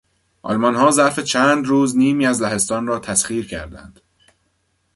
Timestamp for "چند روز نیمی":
1.19-2.25